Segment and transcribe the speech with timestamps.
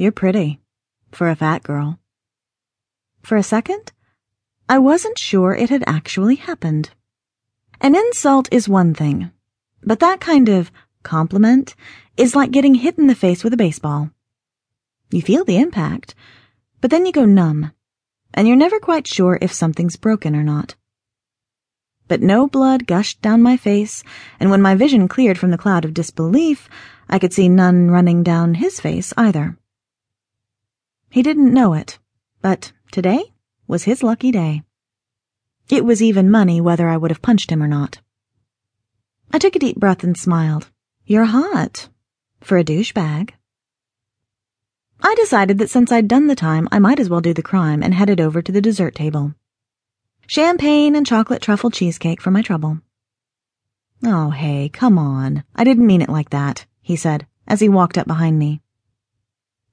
[0.00, 0.60] You're pretty.
[1.12, 1.98] For a fat girl.
[3.20, 3.92] For a second,
[4.66, 6.88] I wasn't sure it had actually happened.
[7.82, 9.30] An insult is one thing,
[9.82, 11.74] but that kind of compliment
[12.16, 14.08] is like getting hit in the face with a baseball.
[15.10, 16.14] You feel the impact,
[16.80, 17.72] but then you go numb,
[18.32, 20.76] and you're never quite sure if something's broken or not.
[22.08, 24.02] But no blood gushed down my face,
[24.40, 26.70] and when my vision cleared from the cloud of disbelief,
[27.10, 29.58] I could see none running down his face either.
[31.10, 31.98] He didn't know it,
[32.40, 33.32] but today
[33.66, 34.62] was his lucky day.
[35.68, 38.00] It was even money whether I would have punched him or not.
[39.32, 40.70] I took a deep breath and smiled.
[41.04, 41.88] You're hot.
[42.40, 43.34] For a douchebag.
[45.02, 47.82] I decided that since I'd done the time, I might as well do the crime
[47.82, 49.34] and headed over to the dessert table.
[50.28, 52.80] Champagne and chocolate truffle cheesecake for my trouble.
[54.04, 55.42] Oh, hey, come on.
[55.56, 58.62] I didn't mean it like that, he said as he walked up behind me.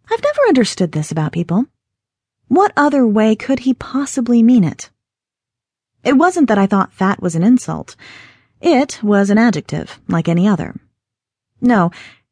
[0.10, 1.66] I've never understood this about people.
[2.48, 4.90] What other way could he possibly mean it?
[6.04, 7.98] It wasn't that I thought fat was an insult.
[8.62, 10.76] It was an adjective, like any other.
[11.60, 11.92] No,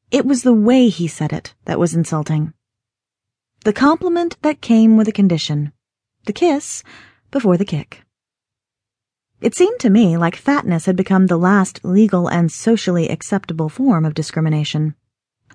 [0.09, 2.53] it was the way he said it that was insulting.
[3.65, 5.73] The compliment that came with a condition.
[6.25, 6.81] The kiss
[7.29, 8.03] before the kick.
[9.41, 14.05] It seemed to me like fatness had become the last legal and socially acceptable form
[14.05, 14.95] of discrimination.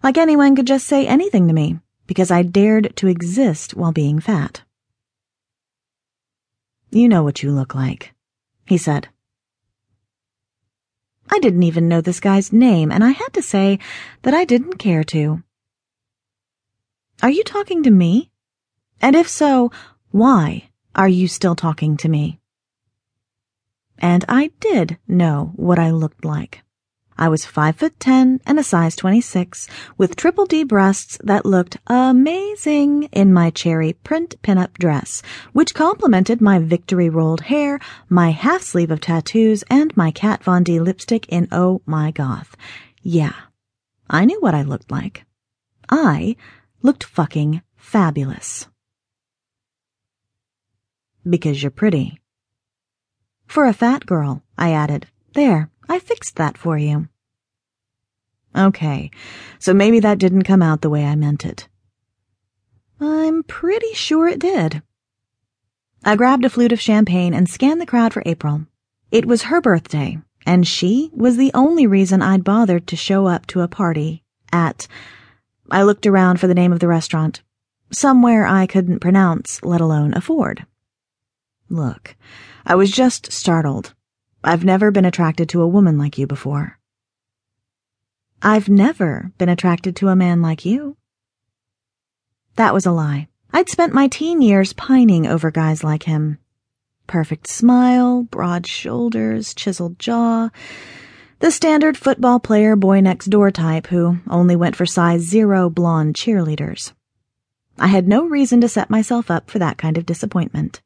[0.02, 1.80] Like anyone could just say anything to me
[2.11, 4.62] because I dared to exist while being fat.
[6.91, 8.12] You know what you look like,
[8.67, 9.06] he said.
[11.30, 13.78] I didn't even know this guy's name, and I had to say
[14.22, 15.44] that I didn't care to.
[17.22, 18.33] Are you talking to me?
[19.00, 19.70] And if so,
[20.11, 22.41] why are you still talking to me?
[23.98, 26.64] And I did know what I looked like.
[27.20, 29.68] I was five foot ten and a size 26
[29.98, 36.40] with triple D breasts that looked amazing in my cherry print pinup dress, which complemented
[36.40, 41.28] my victory rolled hair, my half sleeve of tattoos, and my Kat Von D lipstick
[41.28, 42.56] in Oh My Goth.
[43.02, 43.34] Yeah,
[44.08, 45.27] I knew what I looked like.
[45.90, 46.36] I
[46.80, 48.66] looked fucking fabulous.
[51.28, 52.18] Because you're pretty.
[53.46, 55.06] For a fat girl, I added.
[55.34, 57.08] There, I fixed that for you.
[58.57, 59.11] Okay,
[59.58, 61.68] so maybe that didn't come out the way I meant it.
[63.01, 64.83] I'm pretty sure it did.
[66.05, 68.67] I grabbed a flute of champagne and scanned the crowd for April.
[69.11, 73.46] It was her birthday, and she was the only reason I'd bothered to show up
[73.46, 74.86] to a party at.
[75.70, 77.42] I looked around for the name of the restaurant.
[77.92, 80.67] Somewhere I couldn't pronounce, let alone afford.
[81.69, 82.17] Look,
[82.67, 83.95] I was just startled.
[84.42, 86.78] I've never been attracted to a woman like you before.
[88.42, 90.96] I've never been attracted to a man like you.
[92.56, 93.28] That was a lie.
[93.52, 96.39] I'd spent my teen years pining over guys like him.
[97.06, 100.51] Perfect smile, broad shoulders, chiseled jaw.
[101.40, 106.14] The standard football player boy next door type who only went for size zero blonde
[106.14, 106.92] cheerleaders.
[107.78, 110.80] I had no reason to set myself up for that kind of disappointment.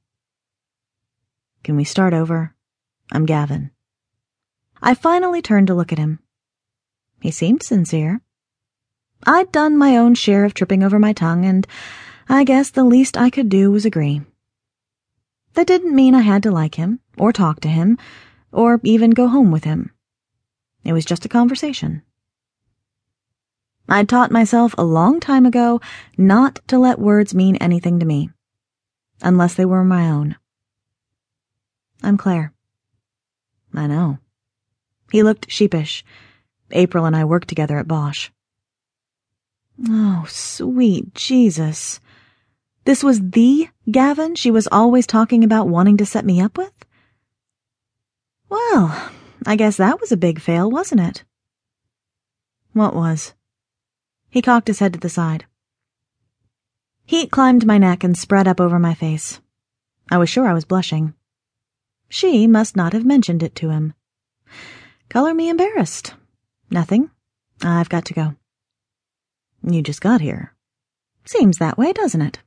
[1.62, 2.53] Can we start over?
[3.12, 3.70] I'm Gavin.
[4.82, 6.20] I finally turned to look at him.
[7.20, 8.20] He seemed sincere.
[9.26, 11.66] I'd done my own share of tripping over my tongue, and
[12.28, 14.22] I guess the least I could do was agree.
[15.54, 17.98] That didn't mean I had to like him, or talk to him,
[18.52, 19.90] or even go home with him.
[20.84, 22.02] It was just a conversation.
[23.88, 25.80] I'd taught myself a long time ago
[26.16, 28.30] not to let words mean anything to me,
[29.22, 30.36] unless they were my own.
[32.02, 32.53] I'm Claire.
[33.74, 34.18] I know.
[35.10, 36.04] He looked sheepish.
[36.70, 38.30] April and I worked together at Bosch.
[39.88, 42.00] Oh, sweet Jesus.
[42.84, 46.72] This was the Gavin she was always talking about wanting to set me up with?
[48.48, 49.10] Well,
[49.46, 51.24] I guess that was a big fail, wasn't it?
[52.72, 53.34] What was?
[54.30, 55.46] He cocked his head to the side.
[57.04, 59.40] Heat climbed my neck and spread up over my face.
[60.10, 61.14] I was sure I was blushing.
[62.08, 63.94] She must not have mentioned it to him.
[65.08, 66.14] Color me embarrassed.
[66.70, 67.10] Nothing.
[67.62, 68.34] I've got to go.
[69.62, 70.54] You just got here.
[71.24, 72.40] Seems that way, doesn't it?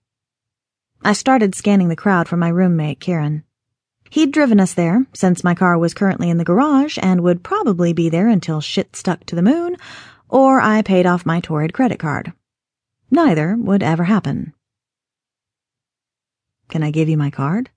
[1.04, 3.44] I started scanning the crowd for my roommate, Kieran.
[4.10, 7.94] He'd driven us there, since my car was currently in the garage and would probably
[7.94, 9.78] be there until shit stuck to the moon,
[10.30, 12.34] or I paid off my torrid credit card.
[13.12, 14.54] Neither would ever happen.
[16.70, 17.70] Can I give you my card?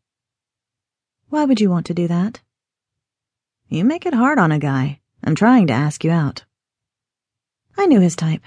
[1.31, 2.41] Why would you want to do that?
[3.69, 5.01] You make it hard on a guy.
[5.23, 6.45] I'm trying to ask you out.
[7.79, 8.39] I knew his type.